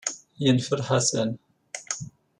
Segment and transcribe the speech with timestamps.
[0.43, 1.31] Yenfel Ḥasan.